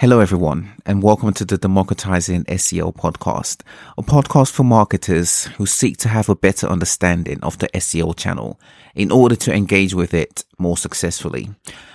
[0.00, 3.62] Hello, everyone, and welcome to the Democratizing SEO podcast,
[3.98, 8.60] a podcast for marketers who seek to have a better understanding of the SEO channel
[8.94, 11.50] in order to engage with it more successfully.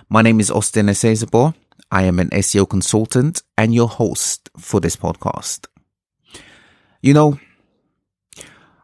[0.10, 1.55] My name is Austin Esezabor.
[1.94, 5.67] I am an SEO consultant and your host for this podcast.
[7.01, 7.40] You know,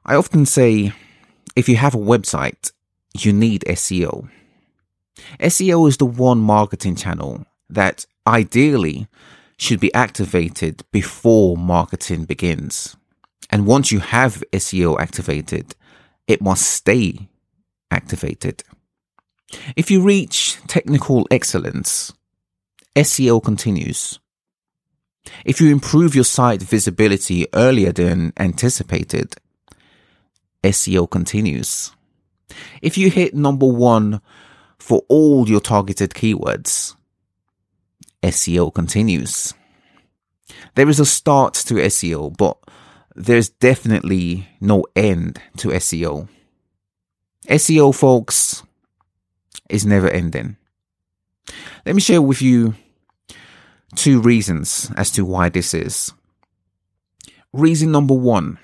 [0.05, 0.93] I often say
[1.57, 2.71] if you have a website,
[3.13, 4.29] you need SEO.
[5.41, 9.07] SEO is the one marketing channel that ideally
[9.57, 12.95] should be activated before marketing begins.
[13.49, 15.75] And once you have SEO activated,
[16.27, 17.29] it must stay
[17.91, 18.63] activated.
[19.75, 22.13] If you reach technical excellence,
[22.95, 24.19] SEO continues.
[25.45, 29.35] If you improve your site visibility earlier than anticipated,
[30.63, 31.91] SEO continues.
[32.81, 34.21] If you hit number one
[34.77, 36.95] for all your targeted keywords,
[38.23, 39.53] SEO continues.
[40.75, 42.57] There is a start to SEO, but
[43.15, 46.27] there's definitely no end to SEO.
[47.47, 48.63] SEO, folks,
[49.69, 50.57] is never ending.
[51.85, 52.75] Let me share with you
[53.95, 56.13] two reasons as to why this is.
[57.53, 58.59] Reason number one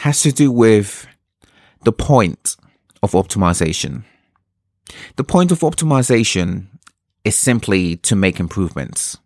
[0.00, 1.06] has to do with
[1.84, 2.56] the point
[3.02, 4.04] of optimization.
[5.16, 6.66] The point of optimization
[7.26, 9.18] is simply to make improvements.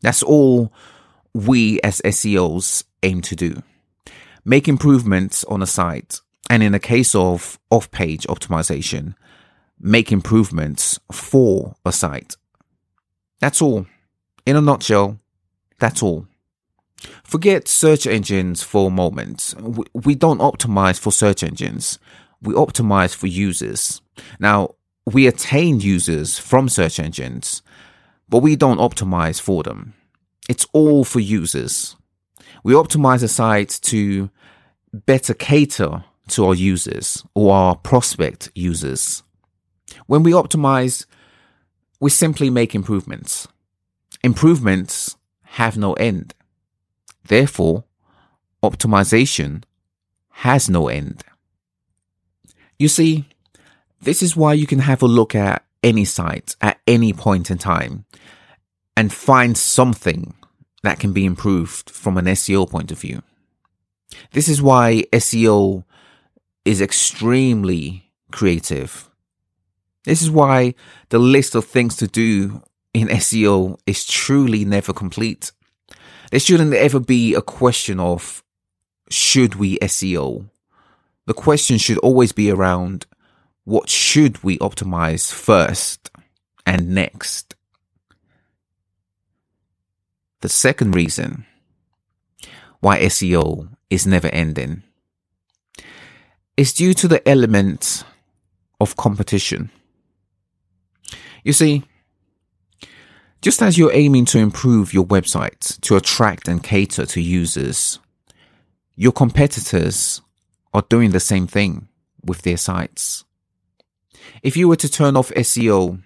[0.00, 0.72] That's all
[1.34, 3.62] we as SEOs aim to do.
[4.44, 6.20] Make improvements on a site.
[6.48, 9.14] And in the case of off page optimization,
[9.80, 12.36] make improvements for a site.
[13.40, 13.86] That's all.
[14.46, 15.18] In a nutshell,
[15.80, 16.28] that's all.
[17.24, 19.54] Forget search engines for a moment.
[19.94, 21.98] We don't optimize for search engines.
[22.40, 24.00] We optimize for users.
[24.38, 24.76] Now,
[25.08, 27.62] we attain users from search engines,
[28.28, 29.94] but we don't optimize for them.
[30.48, 31.96] It's all for users.
[32.62, 34.30] We optimize a site to
[34.92, 39.22] better cater to our users or our prospect users.
[40.06, 41.06] When we optimize,
[42.00, 43.48] we simply make improvements.
[44.22, 46.34] Improvements have no end.
[47.24, 47.84] Therefore,
[48.62, 49.62] optimization
[50.30, 51.24] has no end.
[52.78, 53.28] You see,
[54.00, 57.58] this is why you can have a look at any site at any point in
[57.58, 58.04] time
[58.96, 60.34] and find something
[60.82, 63.22] that can be improved from an SEO point of view.
[64.32, 65.84] This is why SEO
[66.64, 69.08] is extremely creative.
[70.04, 70.74] This is why
[71.10, 72.62] the list of things to do
[72.94, 75.52] in SEO is truly never complete.
[76.30, 78.42] There shouldn't ever be a question of
[79.10, 80.48] should we SEO?
[81.26, 83.06] The question should always be around
[83.68, 86.10] what should we optimize first
[86.64, 87.54] and next?
[90.40, 91.44] The second reason
[92.80, 94.84] why SEO is never ending
[96.56, 98.04] is due to the element
[98.80, 99.70] of competition.
[101.44, 101.84] You see,
[103.42, 107.98] just as you're aiming to improve your website to attract and cater to users,
[108.96, 110.22] your competitors
[110.72, 111.88] are doing the same thing
[112.24, 113.26] with their sites.
[114.42, 116.02] If you were to turn off SEO,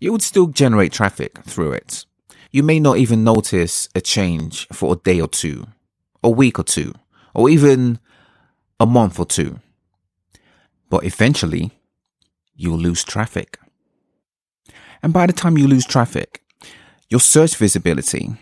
[0.00, 2.04] you would still generate traffic through it.
[2.50, 5.66] You may not even notice a change for a day or two,
[6.22, 6.94] a week or two,
[7.34, 7.98] or even
[8.80, 9.60] a month or two.
[10.88, 11.72] But eventually,
[12.54, 13.58] you'll lose traffic.
[15.02, 16.42] And by the time you lose traffic,
[17.10, 18.34] your search visibility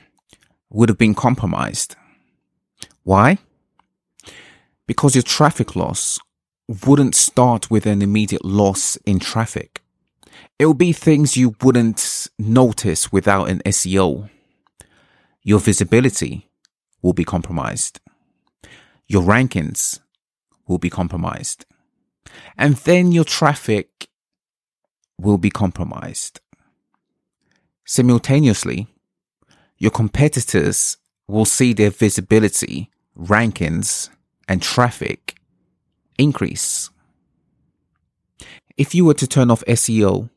[0.71, 1.97] would have been compromised.
[3.03, 3.39] Why?
[4.87, 6.19] Because your traffic loss
[6.69, 9.83] wouldn't start with an immediate loss in traffic.
[10.59, 14.29] It will be things you wouldn't notice without an SEO.
[15.43, 16.49] Your visibility
[17.03, 18.01] will be compromised.
[19.07, 20.01] Your rankings
[20.67, 21.65] will be compromised.
[22.59, 24.09] And then your traffic
[25.19, 26.41] will be compromised.
[27.85, 28.89] Simultaneously,
[29.79, 30.97] your competitors
[31.29, 34.11] will see their visibility, rankings,
[34.49, 35.37] and traffic
[36.19, 36.91] increase.
[38.77, 40.31] If you were to turn off SEO,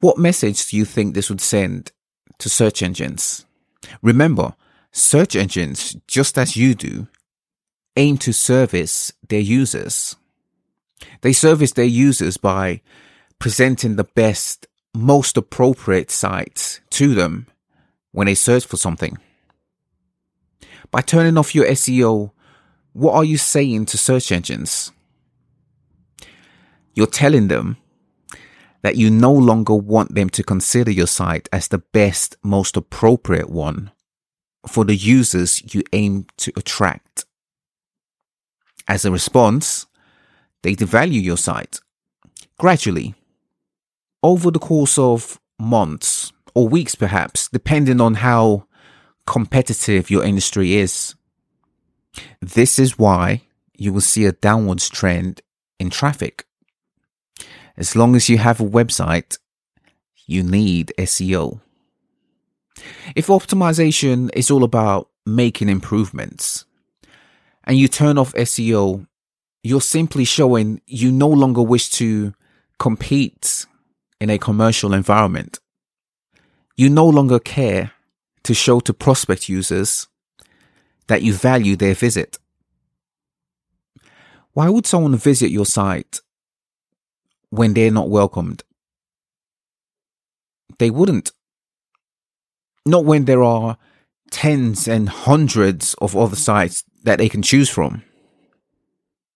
[0.00, 1.92] what message do you think this would send
[2.38, 3.44] to search engines?
[4.02, 4.54] Remember,
[4.92, 7.08] search engines, just as you do,
[7.96, 10.16] aim to service their users.
[11.20, 12.80] They service their users by
[13.38, 17.46] presenting the best, most appropriate sites to them
[18.12, 19.18] when they search for something.
[20.90, 22.32] By turning off your SEO,
[22.92, 24.92] what are you saying to search engines?
[26.94, 27.76] You're telling them
[28.82, 33.50] that you no longer want them to consider your site as the best, most appropriate
[33.50, 33.90] one
[34.66, 37.24] for the users you aim to attract.
[38.86, 39.86] As a response,
[40.62, 41.80] they devalue your site
[42.58, 43.14] gradually
[44.22, 48.66] over the course of months or weeks, perhaps, depending on how
[49.26, 51.14] competitive your industry is.
[52.40, 53.42] This is why
[53.76, 55.40] you will see a downwards trend
[55.78, 56.44] in traffic.
[57.76, 59.38] As long as you have a website,
[60.26, 61.60] you need SEO.
[63.14, 66.64] If optimization is all about making improvements
[67.64, 69.06] and you turn off SEO,
[69.62, 72.34] you're simply showing you no longer wish to
[72.78, 73.66] compete
[74.20, 75.58] in a commercial environment.
[76.76, 77.92] You no longer care
[78.44, 80.08] to show to prospect users
[81.08, 82.38] that you value their visit.
[84.52, 86.20] Why would someone visit your site
[87.50, 88.62] when they're not welcomed?
[90.78, 91.32] They wouldn't.
[92.86, 93.76] Not when there are
[94.30, 98.02] tens and hundreds of other sites that they can choose from.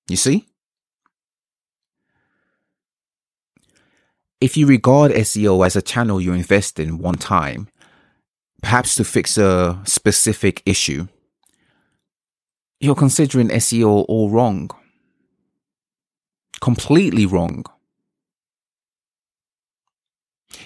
[0.09, 0.47] You see?
[4.41, 7.69] If you regard SEO as a channel you invest in one time,
[8.61, 11.07] perhaps to fix a specific issue,
[12.83, 14.69] you're considering SEO all wrong.
[16.61, 17.65] Completely wrong.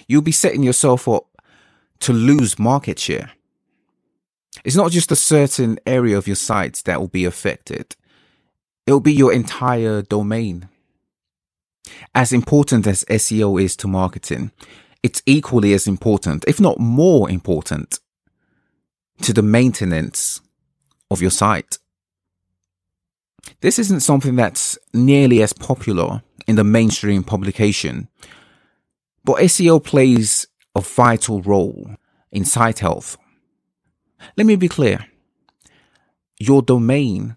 [0.07, 1.27] You'll be setting yourself up
[1.99, 3.33] to lose market share.
[4.65, 7.95] It's not just a certain area of your site that will be affected.
[8.87, 10.69] It'll be your entire domain.
[12.15, 14.51] As important as SEO is to marketing,
[15.03, 17.99] it's equally as important, if not more important,
[19.21, 20.41] to the maintenance
[21.11, 21.77] of your site.
[23.61, 28.07] This isn't something that's nearly as popular in the mainstream publication,
[29.23, 31.95] but SEO plays a vital role
[32.31, 33.17] in site health.
[34.35, 35.05] Let me be clear.
[36.39, 37.35] Your domain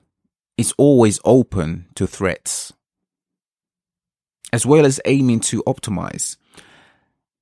[0.56, 2.72] is always open to threats.
[4.52, 6.36] As well as aiming to optimize,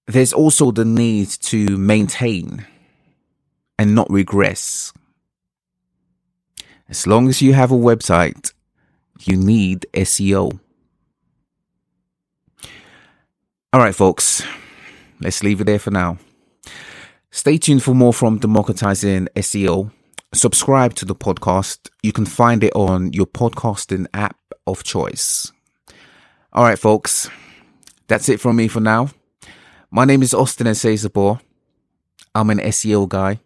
[0.07, 2.67] there's also the need to maintain
[3.79, 4.93] and not regress.
[6.89, 8.53] As long as you have a website
[9.25, 10.59] you need SEO.
[13.73, 14.43] All right, folks,
[15.21, 16.19] let's leave it there for now.
[17.31, 19.91] Stay tuned for more from Democratizing SEO.
[20.33, 21.91] Subscribe to the podcast.
[22.03, 25.53] You can find it on your podcasting app of choice.
[26.53, 27.29] All right, folks,
[28.07, 29.11] that's it from me for now.
[29.91, 31.41] My name is Austin Esezabor.
[32.35, 33.41] I'm an SEO guy.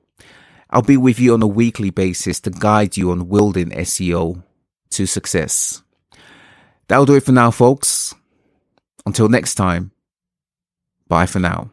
[0.70, 4.42] I'll be with you on a weekly basis to guide you on wielding SEO
[4.92, 5.82] to success.
[6.88, 8.14] That'll do it for now, folks.
[9.04, 9.90] Until next time,
[11.08, 11.70] bye for now.